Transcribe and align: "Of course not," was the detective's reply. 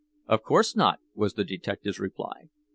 "Of 0.27 0.41
course 0.41 0.75
not," 0.75 0.99
was 1.13 1.35
the 1.35 1.43
detective's 1.45 1.99
reply. 1.99 2.49